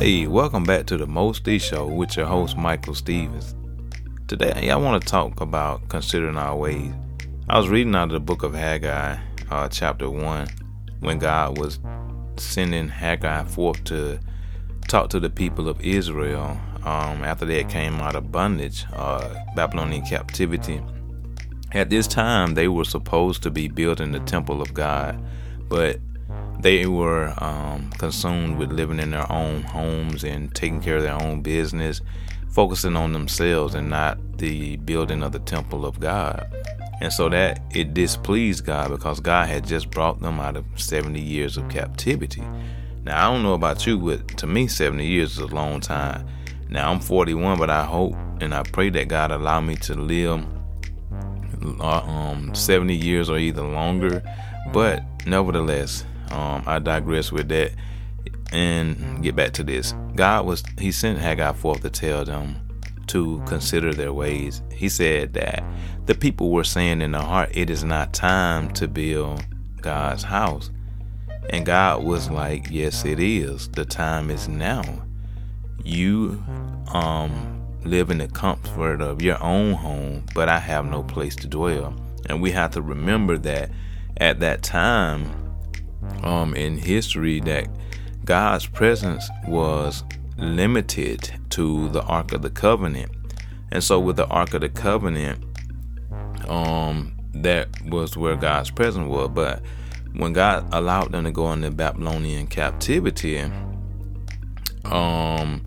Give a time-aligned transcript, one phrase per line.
[0.00, 3.54] Hey, welcome back to the Mostly Show with your host Michael Stevens.
[4.28, 6.90] Today, I want to talk about considering our ways.
[7.50, 9.18] I was reading out of the book of Haggai,
[9.50, 10.48] uh, chapter one,
[11.00, 11.80] when God was
[12.38, 14.18] sending Haggai forth to
[14.88, 20.06] talk to the people of Israel um, after they came out of bondage, uh, Babylonian
[20.06, 20.80] captivity.
[21.72, 25.22] At this time, they were supposed to be building the temple of God,
[25.68, 26.00] but
[26.62, 31.20] they were um, consumed with living in their own homes and taking care of their
[31.20, 32.00] own business,
[32.50, 36.46] focusing on themselves and not the building of the temple of God.
[37.00, 41.18] And so that it displeased God because God had just brought them out of 70
[41.20, 42.42] years of captivity.
[43.04, 46.26] Now, I don't know about you, but to me, 70 years is a long time.
[46.68, 50.44] Now, I'm 41, but I hope and I pray that God allow me to live
[51.80, 54.22] uh, um, 70 years or either longer.
[54.72, 57.72] But nevertheless, um, I digress with that
[58.52, 59.94] and get back to this.
[60.14, 62.56] God was He sent Haggai forth to tell them
[63.08, 64.62] to consider their ways.
[64.72, 65.64] He said that
[66.06, 69.44] the people were saying in their heart, "It is not time to build
[69.80, 70.70] God's house."
[71.50, 73.68] And God was like, "Yes, it is.
[73.68, 74.84] The time is now.
[75.84, 76.42] You
[76.92, 81.48] um live in the comfort of your own home, but I have no place to
[81.48, 81.94] dwell."
[82.26, 83.70] And we have to remember that
[84.18, 85.26] at that time
[86.22, 87.68] um, in history that
[88.24, 90.04] God's presence was
[90.36, 93.10] limited to the Ark of the Covenant.
[93.72, 95.44] And so with the Ark of the Covenant,
[96.48, 99.30] um, that was where God's presence was.
[99.30, 99.62] But
[100.12, 103.40] when God allowed them to go into Babylonian captivity,
[104.84, 105.64] um,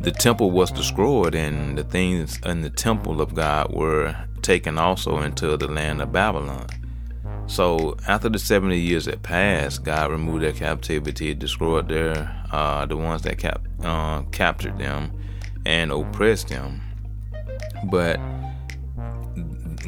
[0.00, 5.18] the temple was destroyed and the things in the temple of God were taken also
[5.18, 6.66] into the land of Babylon.
[7.48, 12.96] So after the 70 years had passed, God removed their captivity, destroyed their uh, the
[12.96, 15.12] ones that cap, uh, captured them
[15.64, 16.82] and oppressed them.
[17.90, 18.20] But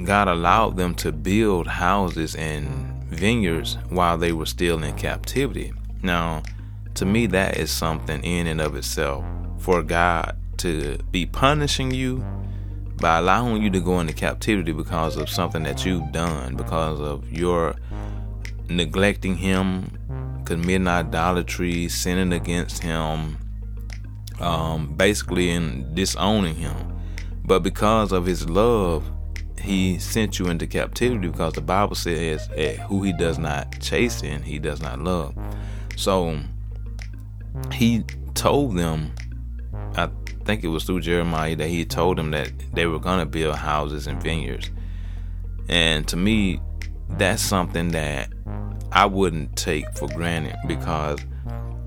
[0.04, 5.72] God allowed them to build houses and vineyards while they were still in captivity.
[6.02, 6.42] Now,
[6.94, 9.24] to me, that is something in and of itself.
[9.58, 12.24] For God to be punishing you
[13.00, 17.30] by allowing you to go into captivity because of something that you've done, because of
[17.32, 17.74] your
[18.68, 23.38] neglecting Him, committing idolatry, sinning against Him,
[24.38, 26.76] um, basically in disowning Him.
[27.44, 29.10] But because of His love,
[29.58, 32.48] He sent you into captivity because the Bible says
[32.86, 35.34] who He does not chasten, He does not love.
[35.96, 36.38] So
[37.72, 39.12] He told them,
[39.96, 40.08] I
[40.50, 43.54] think it was through Jeremiah that he told them that they were going to build
[43.54, 44.68] houses and vineyards.
[45.68, 46.60] And to me,
[47.10, 48.32] that's something that
[48.90, 51.20] I wouldn't take for granted because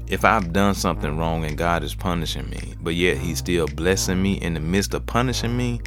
[0.07, 4.23] if I've done something wrong and God is punishing me, but yet He's still blessing
[4.23, 5.81] me in the midst of punishing me,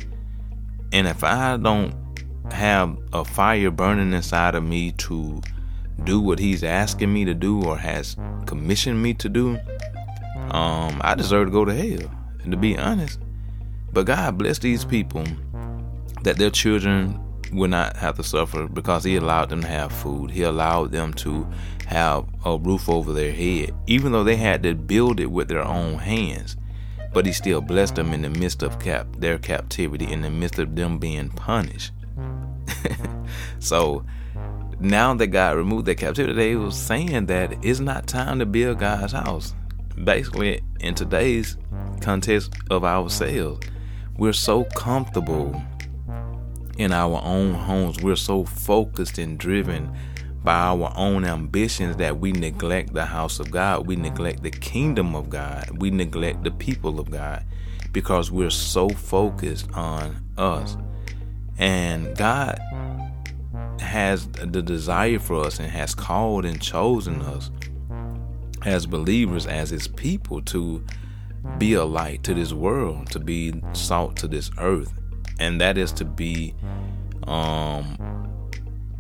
[0.93, 1.95] and if I don't
[2.53, 5.41] have a fire burning inside of me to
[6.05, 9.59] do what He's asking me to do or has commissioned me to do,
[10.51, 12.11] um, I deserve to go to hell
[12.51, 13.21] to be honest.
[13.93, 15.25] But God bless these people
[16.23, 17.21] that their children
[17.53, 20.31] will not have to suffer because He allowed them to have food.
[20.31, 21.47] He allowed them to
[21.87, 25.65] have a roof over their head, even though they had to build it with their
[25.65, 26.57] own hands.
[27.13, 30.59] But He still blessed them in the midst of cap- their captivity, in the midst
[30.59, 31.93] of them being punished.
[33.59, 34.05] so
[34.81, 38.79] now that God removed their captivity, they was saying that it's not time to build
[38.79, 39.55] God's house.
[40.05, 41.57] Basically, in today's
[42.01, 43.67] context of ourselves.
[44.17, 45.61] We're so comfortable
[46.79, 48.03] in our own homes.
[48.03, 49.95] We're so focused and driven
[50.43, 53.87] by our own ambitions that we neglect the house of God.
[53.87, 55.69] We neglect the kingdom of God.
[55.79, 57.45] We neglect the people of God
[57.93, 60.77] because we're so focused on us.
[61.59, 62.61] And God
[63.81, 67.51] has the desire for us and has called and chosen us
[68.65, 70.85] as believers, as his people, to
[71.59, 74.93] be a light to this world, to be salt to this earth,
[75.39, 76.55] and that is to be
[77.27, 77.97] um,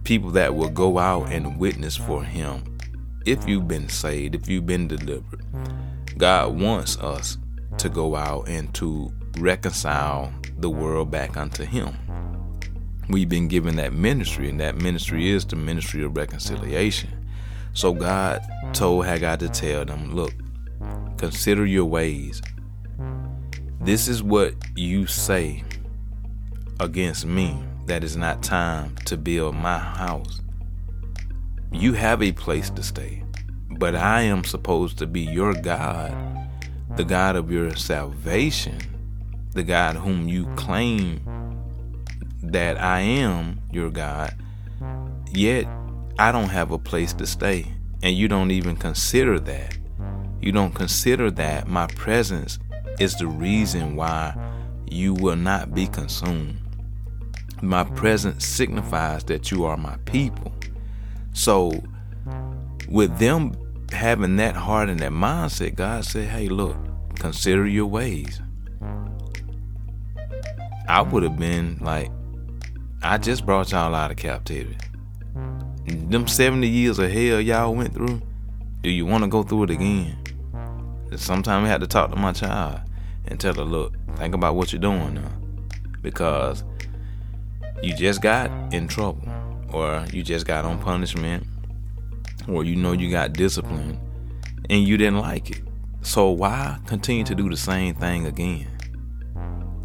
[0.04, 2.78] people that will go out and witness for Him.
[3.24, 5.44] If you've been saved, if you've been delivered,
[6.16, 7.38] God wants us
[7.78, 11.94] to go out and to reconcile the world back unto Him.
[13.08, 17.10] We've been given that ministry, and that ministry is the ministry of reconciliation.
[17.76, 18.40] So God
[18.72, 20.32] told Haggai to tell them, look,
[21.16, 22.42] Consider your ways.
[23.80, 25.64] This is what you say
[26.78, 30.42] against me that is not time to build my house.
[31.72, 33.22] You have a place to stay,
[33.78, 36.14] but I am supposed to be your God
[36.96, 38.78] the God of your salvation,
[39.52, 41.20] the God whom you claim
[42.42, 44.34] that I am your God,
[45.30, 45.66] yet
[46.18, 47.66] I don't have a place to stay.
[48.02, 49.76] And you don't even consider that.
[50.40, 52.58] You don't consider that my presence
[52.98, 54.34] is the reason why
[54.88, 56.58] you will not be consumed.
[57.62, 60.52] My presence signifies that you are my people.
[61.32, 61.72] So,
[62.88, 63.52] with them
[63.92, 66.76] having that heart and that mindset, God said, Hey, look,
[67.18, 68.40] consider your ways.
[70.88, 72.10] I would have been like,
[73.02, 74.76] I just brought y'all out of captivity.
[75.86, 78.20] Them 70 years of hell y'all went through,
[78.82, 80.18] do you want to go through it again?
[81.14, 82.80] Sometimes I had to talk to my child
[83.26, 85.30] and tell her, look, think about what you're doing now.
[86.02, 86.64] Because
[87.82, 89.28] you just got in trouble,
[89.72, 91.46] or you just got on punishment,
[92.48, 94.00] or you know you got discipline
[94.68, 95.62] and you didn't like it.
[96.02, 98.68] So why continue to do the same thing again?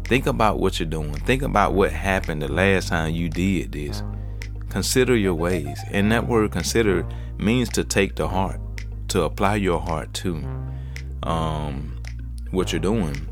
[0.04, 1.14] Think about what you're doing.
[1.14, 4.02] Think about what happened the last time you did this.
[4.72, 5.78] Consider your ways.
[5.90, 8.58] And that word consider means to take to heart,
[9.08, 10.42] to apply your heart to
[11.24, 12.00] um,
[12.52, 13.28] what you're doing.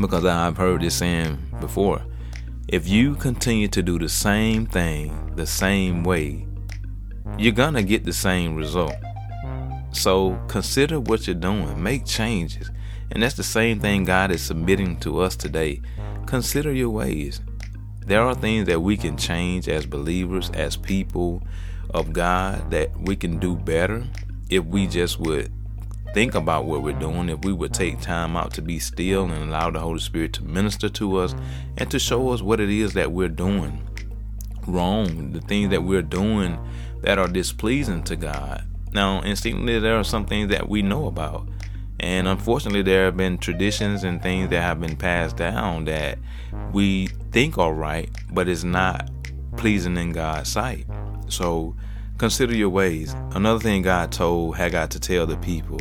[0.00, 2.00] Because I've heard this saying before.
[2.66, 6.46] If you continue to do the same thing the same way,
[7.36, 8.94] you're gonna get the same result.
[9.92, 12.70] So consider what you're doing, make changes.
[13.10, 15.82] And that's the same thing God is submitting to us today.
[16.24, 17.42] Consider your ways.
[18.06, 21.42] There are things that we can change as believers, as people
[21.90, 24.04] of God, that we can do better
[24.50, 25.50] if we just would
[26.12, 29.50] think about what we're doing, if we would take time out to be still and
[29.50, 31.34] allow the Holy Spirit to minister to us
[31.76, 33.84] and to show us what it is that we're doing
[34.66, 36.58] wrong, the things that we're doing
[37.02, 38.64] that are displeasing to God.
[38.92, 41.48] Now, instinctively, there are some things that we know about.
[42.04, 46.18] And unfortunately, there have been traditions and things that have been passed down that
[46.70, 49.10] we think are right, but it's not
[49.56, 50.86] pleasing in God's sight.
[51.28, 51.74] So
[52.18, 53.16] consider your ways.
[53.30, 55.80] Another thing God told Haggai to tell the people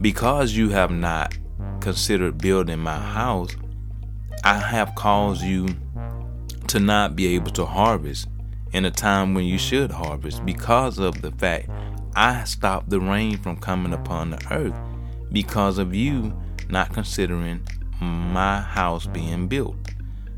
[0.00, 1.38] because you have not
[1.78, 3.54] considered building my house,
[4.42, 5.68] I have caused you
[6.66, 8.26] to not be able to harvest
[8.72, 11.70] in a time when you should harvest because of the fact
[12.16, 14.74] I stopped the rain from coming upon the earth
[15.32, 16.36] because of you
[16.68, 17.66] not considering
[18.00, 19.76] my house being built.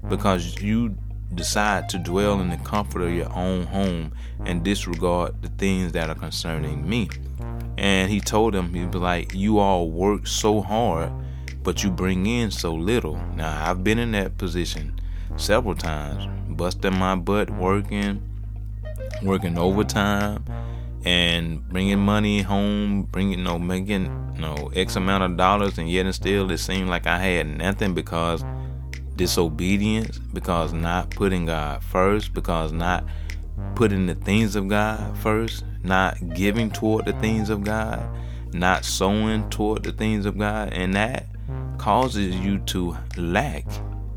[0.09, 0.97] Because you
[1.35, 4.13] decide to dwell in the comfort of your own home
[4.45, 7.09] and disregard the things that are concerning me.
[7.79, 11.13] And he told them, he was like, You all work so hard,
[11.63, 13.17] but you bring in so little.
[13.37, 14.99] Now, I've been in that position
[15.37, 18.23] several times, busting my butt working,
[19.23, 20.45] working overtime,
[21.05, 25.89] and bringing money home, bringing you know, making you know X amount of dollars, and
[25.89, 28.45] yet and still it seemed like I had nothing because
[29.17, 33.05] disobedience, because not putting God first, because not
[33.75, 38.09] putting the things of God first, not giving toward the things of God,
[38.53, 41.27] not sowing toward the things of God, and that
[41.79, 43.65] causes you to lack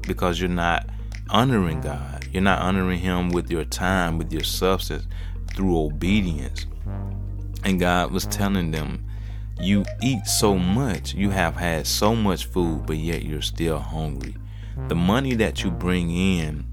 [0.02, 0.90] because you're not
[1.30, 2.28] honoring God.
[2.32, 5.08] You're not honoring Him with your time, with your substance,
[5.54, 6.66] through obedience.
[7.64, 9.06] And God was telling them,
[9.60, 14.36] You eat so much, you have had so much food, but yet you're still hungry.
[14.88, 16.66] The money that you bring in,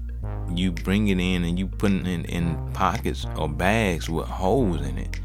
[0.53, 4.81] you bring it in and you put it in, in pockets or bags with holes
[4.81, 5.19] in it.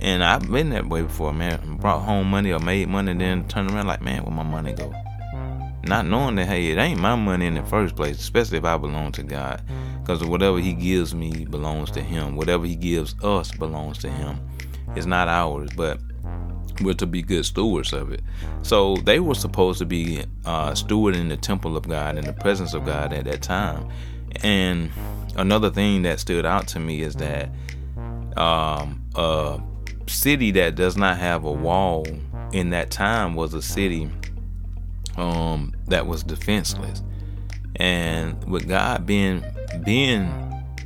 [0.00, 1.76] And I've been that way before, man.
[1.76, 4.92] Brought home money or made money, then turned around like, man, where my money go?
[5.84, 8.76] Not knowing that, hey, it ain't my money in the first place, especially if I
[8.78, 9.62] belong to God.
[10.10, 12.34] Because whatever He gives me belongs to Him.
[12.34, 14.40] Whatever He gives us belongs to Him.
[14.96, 16.00] It's not ours, but
[16.80, 18.20] we're to be good stewards of it.
[18.62, 22.74] So they were supposed to be uh, stewarding the temple of God in the presence
[22.74, 23.88] of God at that time.
[24.42, 24.90] And
[25.36, 27.50] another thing that stood out to me is that
[28.36, 29.60] um, a
[30.08, 32.04] city that does not have a wall
[32.50, 34.10] in that time was a city
[35.16, 37.04] um, that was defenseless.
[37.76, 39.44] And with God being
[39.84, 40.28] being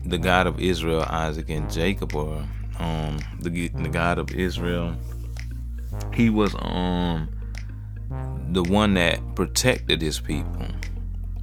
[0.05, 2.45] the God of Israel, Isaac, and Jacob, or
[2.79, 4.95] um, the the God of Israel,
[6.13, 7.29] He was um
[8.51, 10.67] the one that protected His people.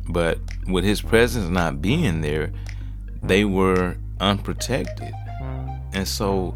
[0.10, 2.52] But with His presence not being there,
[3.24, 5.14] they were unprotected,
[5.94, 6.56] and so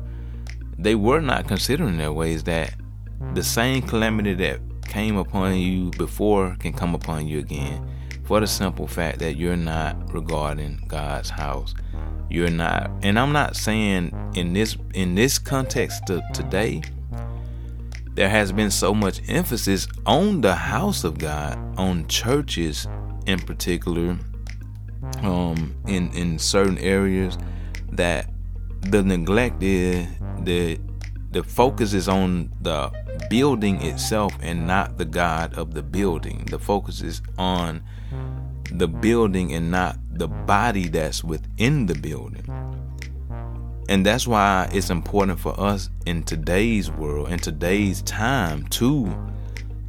[0.78, 2.76] they were not considering their ways that
[3.34, 7.86] the same calamity that came upon you before can come upon you again
[8.26, 11.74] for the simple fact that you're not regarding God's house.
[12.30, 16.82] You're not and I'm not saying in this in this context to today
[18.16, 22.88] there has been so much emphasis on the house of God, on churches
[23.26, 24.18] in particular,
[25.22, 27.38] um, in in certain areas,
[27.92, 28.30] that
[28.82, 30.08] the neglect is
[30.42, 30.80] the
[31.32, 32.90] the focus is on the
[33.30, 36.46] building itself and not the God of the building.
[36.50, 37.84] The focus is on
[38.80, 42.46] the building and not the body that's within the building.
[43.88, 49.16] And that's why it's important for us in today's world, in today's time, to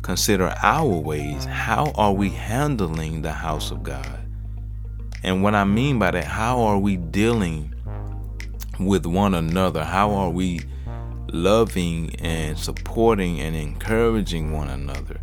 [0.03, 1.45] consider our ways.
[1.45, 4.21] How are we handling the house of God?
[5.23, 7.75] And what I mean by that, how are we dealing
[8.79, 9.83] with one another?
[9.83, 10.61] How are we
[11.29, 15.19] loving and supporting and encouraging one another?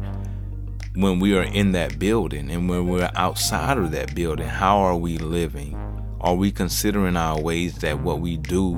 [0.96, 4.96] When we are in that building and when we're outside of that building, how are
[4.96, 5.76] we living?
[6.22, 8.76] Are we considering our ways that what we do,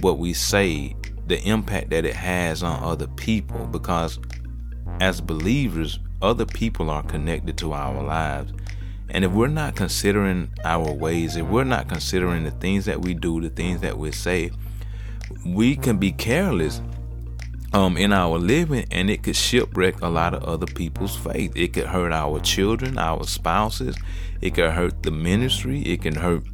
[0.00, 0.94] what we say,
[1.26, 3.66] the impact that it has on other people?
[3.66, 4.20] Because
[5.00, 8.52] as believers, other people are connected to our lives.
[9.08, 13.12] And if we're not considering our ways, if we're not considering the things that we
[13.12, 14.52] do, the things that we say,
[15.44, 16.80] we can be careless
[17.74, 21.52] um, in our living and it could shipwreck a lot of other people's faith.
[21.56, 23.96] It could hurt our children, our spouses,
[24.40, 26.44] it could hurt the ministry, it can hurt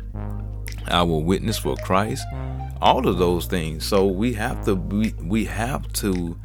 [0.89, 2.25] our witness for Christ,
[2.81, 3.85] all of those things.
[3.85, 6.39] So we have to we, we have to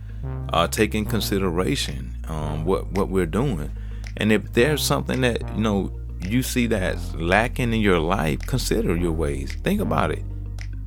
[0.49, 3.71] uh, take in consideration um, what what we're doing,
[4.17, 5.91] and if there's something that you know
[6.21, 9.55] you see that's lacking in your life, consider your ways.
[9.63, 10.23] Think about it.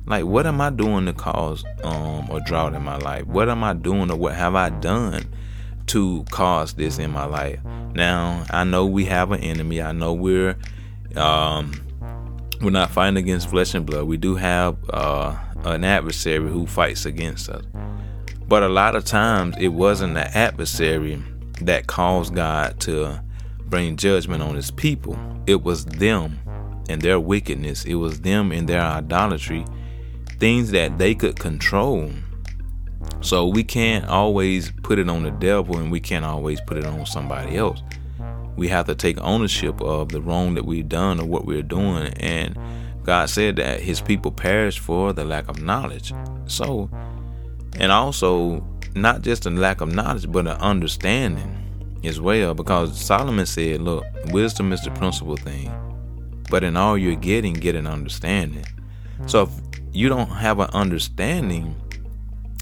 [0.05, 3.25] Like, what am I doing to cause um, a drought in my life?
[3.27, 5.27] What am I doing, or what have I done
[5.87, 7.59] to cause this in my life?
[7.93, 9.81] Now, I know we have an enemy.
[9.81, 10.57] I know we're
[11.15, 11.73] um,
[12.61, 14.05] we're not fighting against flesh and blood.
[14.05, 17.63] We do have uh, an adversary who fights against us.
[18.47, 21.21] But a lot of times it wasn't the adversary
[21.61, 23.21] that caused God to
[23.65, 25.17] bring judgment on his people.
[25.45, 26.39] It was them
[26.89, 27.85] and their wickedness.
[27.85, 29.65] It was them and their idolatry,
[30.39, 32.11] things that they could control.
[33.21, 36.85] So we can't always put it on the devil and we can't always put it
[36.85, 37.81] on somebody else
[38.59, 42.13] we have to take ownership of the wrong that we've done or what we're doing.
[42.19, 42.59] And
[43.03, 46.13] God said that his people perish for the lack of knowledge.
[46.45, 46.89] So,
[47.77, 48.61] and also
[48.95, 51.55] not just a lack of knowledge, but an understanding
[52.03, 52.53] as well.
[52.53, 55.71] Because Solomon said, look, wisdom is the principal thing.
[56.49, 58.65] But in all you're getting, get an understanding.
[59.25, 59.49] So if
[59.91, 61.75] you don't have an understanding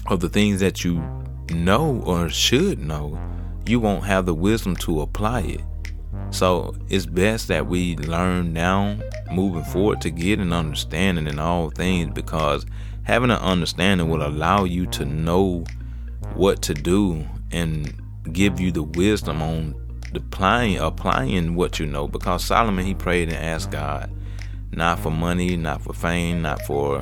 [0.06, 1.02] of the things that you
[1.50, 3.18] know or should know,
[3.66, 5.60] you won't have the wisdom to apply it.
[6.30, 8.98] So it's best that we learn now,
[9.32, 12.66] moving forward, to get an understanding in all things because
[13.04, 15.64] having an understanding will allow you to know
[16.34, 17.92] what to do and
[18.32, 19.74] give you the wisdom on
[20.14, 22.08] applying applying what you know.
[22.08, 24.10] Because Solomon he prayed and asked God,
[24.72, 26.98] not for money, not for fame, not for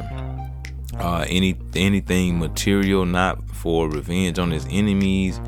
[0.99, 5.41] uh, any anything material, not for revenge on his enemies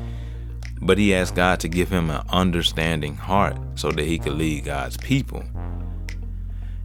[0.81, 4.65] but he asked God to give him an understanding heart so that he could lead
[4.65, 5.43] God's people.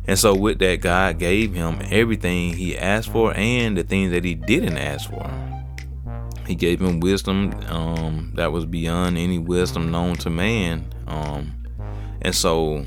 [0.07, 4.25] And so, with that, God gave him everything he asked for and the things that
[4.25, 5.31] he didn't ask for.
[6.47, 10.93] He gave him wisdom um, that was beyond any wisdom known to man.
[11.07, 11.55] Um,
[12.21, 12.85] and so,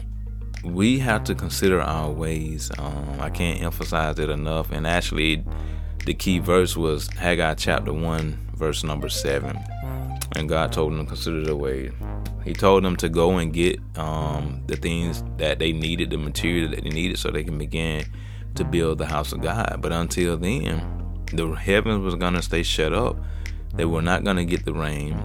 [0.64, 2.72] we have to consider our ways.
[2.78, 4.72] Um, I can't emphasize it enough.
[4.72, 5.44] And actually,
[6.06, 9.58] the key verse was Haggai chapter 1, verse number 7
[10.36, 11.92] and God told them to consider the way.
[12.44, 16.70] He told them to go and get um, the things that they needed, the material
[16.72, 18.06] that they needed, so they can begin
[18.56, 19.80] to build the house of God.
[19.82, 20.82] But until then,
[21.34, 23.18] the heavens was gonna stay shut up.
[23.74, 25.18] They were not gonna get the rain,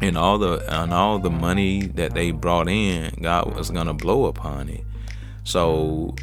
[0.00, 4.26] and all the and all the money that they brought in, God was gonna blow
[4.26, 4.84] upon it.
[5.44, 6.14] So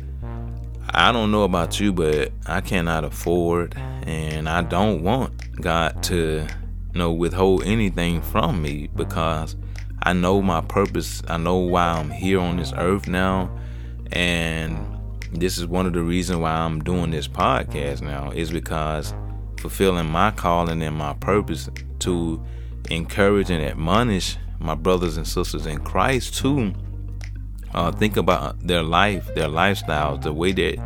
[0.90, 6.48] I don't know about you, but I cannot afford, and I don't want God to
[6.94, 9.56] know, withhold anything from me because
[10.04, 11.24] I know my purpose.
[11.28, 13.50] I know why I'm here on this earth now.
[14.12, 14.78] And
[15.32, 19.14] this is one of the reasons why I'm doing this podcast now is because
[19.58, 22.44] fulfilling my calling and my purpose to
[22.90, 26.74] encourage and admonish my brothers and sisters in Christ to
[27.74, 30.78] uh, think about their life, their lifestyles, the way that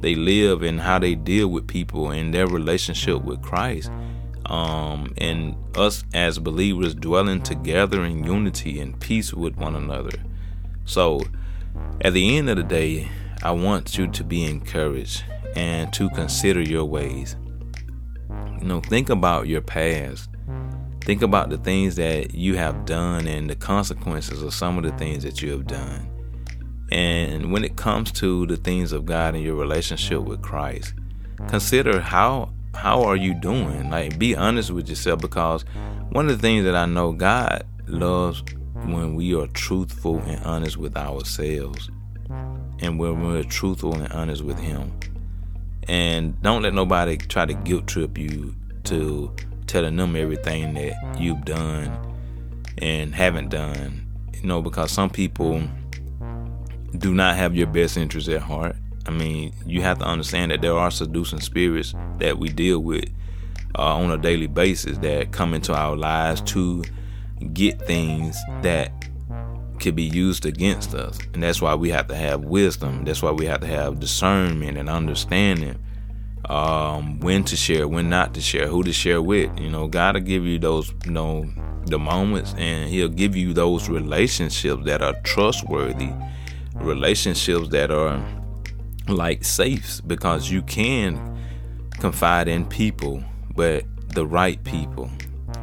[0.00, 3.90] they live, and how they deal with people and their relationship with Christ
[4.46, 10.18] um, and us as believers dwelling together in unity and peace with one another.
[10.84, 11.20] So,
[12.02, 13.08] at the end of the day,
[13.42, 15.24] I want you to be encouraged
[15.56, 17.36] and to consider your ways.
[18.60, 20.28] You know, think about your past.
[21.04, 24.92] Think about the things that you have done and the consequences of some of the
[24.92, 26.08] things that you have done.
[26.90, 30.94] And when it comes to the things of God and your relationship with Christ,
[31.48, 33.90] consider how how are you doing?
[33.90, 35.64] Like be honest with yourself because
[36.10, 38.42] one of the things that I know God loves
[38.72, 41.90] when we are truthful and honest with ourselves
[42.80, 44.92] and when we're truthful and honest with him.
[45.86, 49.34] And don't let nobody try to guilt trip you to
[49.66, 51.96] telling them everything that you've done
[52.78, 54.06] and haven't done.
[54.34, 55.62] You know, because some people
[56.98, 58.76] do not have your best interest at heart.
[59.06, 63.08] I mean, you have to understand that there are seducing spirits that we deal with
[63.78, 66.84] uh, on a daily basis that come into our lives to
[67.52, 68.92] get things that
[69.80, 71.18] could be used against us.
[71.34, 73.04] And that's why we have to have wisdom.
[73.04, 75.78] That's why we have to have discernment and understanding
[76.50, 79.58] um, when to share, when not to share, who to share with.
[79.58, 81.46] You know, God will give you those, you know,
[81.86, 86.10] the moments, and He'll give you those relationships that are trustworthy,
[86.74, 88.22] relationships that are
[89.08, 91.38] like safes, because you can
[91.98, 93.22] confide in people,
[93.54, 93.84] but
[94.14, 95.10] the right people,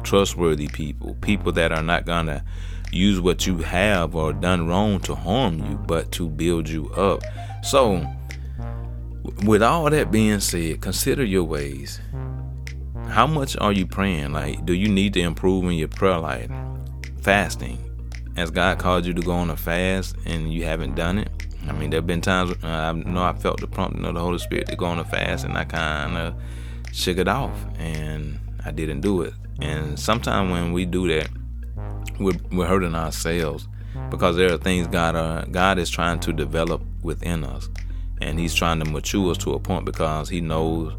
[0.02, 2.44] trustworthy people, people that are not gonna
[2.92, 7.22] use what you have or done wrong to harm you, but to build you up.
[7.64, 8.06] So
[9.22, 12.00] with all that being said, consider your ways.
[13.08, 14.32] How much are you praying?
[14.32, 16.50] Like, do you need to improve in your prayer life?
[17.20, 17.78] Fasting.
[18.36, 21.30] Has God called you to go on a fast and you haven't done it?
[21.68, 24.20] I mean, there have been times uh, I know I felt the prompting of the
[24.20, 26.34] Holy Spirit to go on a fast and I kind of
[26.92, 29.34] shook it off and I didn't do it.
[29.60, 31.28] And sometimes when we do that,
[32.18, 33.68] we're, we're hurting ourselves
[34.10, 37.68] because there are things God, uh, God is trying to develop within us
[38.22, 40.94] and he's trying to mature us to a point because he knows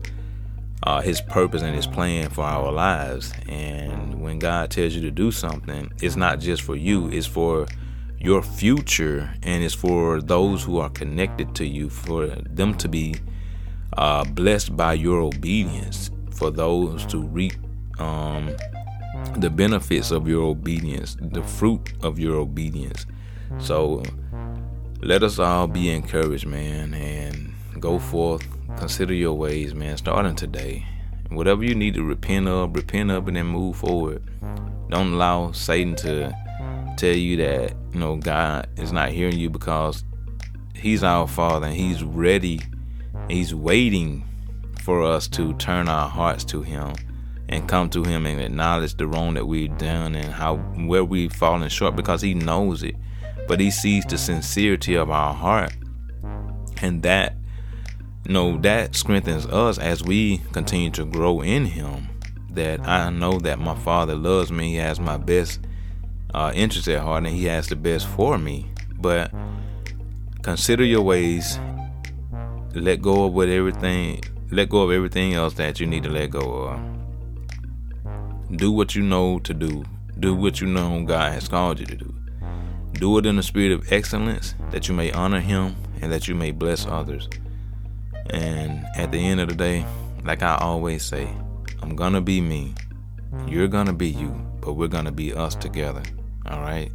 [0.83, 3.33] uh, his purpose and his plan for our lives.
[3.47, 7.67] And when God tells you to do something, it's not just for you, it's for
[8.19, 13.15] your future and it's for those who are connected to you, for them to be
[13.97, 17.53] uh, blessed by your obedience, for those to reap
[17.99, 18.53] um,
[19.37, 23.05] the benefits of your obedience, the fruit of your obedience.
[23.59, 24.03] So,
[25.03, 28.47] let us all be encouraged, man, and go forth.
[28.77, 30.85] Consider your ways, man, starting today.
[31.29, 34.23] Whatever you need to repent of, repent of and then move forward.
[34.89, 36.33] Don't allow Satan to
[36.95, 40.05] tell you that, you know, God is not hearing you because
[40.73, 42.61] He's our Father and He's ready,
[43.27, 44.23] He's waiting
[44.81, 46.93] for us to turn our hearts to Him
[47.49, 51.33] and come to Him and acknowledge the wrong that we've done and how where we've
[51.33, 52.95] fallen short because He knows it
[53.47, 55.73] but he sees the sincerity of our heart.
[56.81, 57.35] And that
[58.25, 62.09] you know that strengthens us as we continue to grow in him.
[62.51, 65.59] That i know that my father loves me he has my best
[66.35, 68.69] uh, interest at heart and he has the best for me.
[68.99, 69.31] But
[70.41, 71.59] consider your ways.
[72.73, 76.29] Let go of what everything let go of everything else that you need to let
[76.31, 76.79] go of.
[78.57, 79.83] Do what you know to do.
[80.19, 82.22] Do what you know god has called you to do
[82.93, 86.35] do it in the spirit of excellence that you may honor Him and that you
[86.35, 87.29] may bless others.
[88.29, 89.85] And at the end of the day,
[90.23, 91.27] like I always say,
[91.81, 92.73] I'm gonna be me,
[93.47, 94.29] you're gonna be you,
[94.61, 96.03] but we're gonna be us together.
[96.45, 96.91] All right?